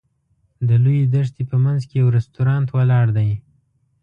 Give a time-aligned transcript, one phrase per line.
[0.67, 3.31] د لویې دښتې په منځ کې یو رسټورانټ ولاړ دی.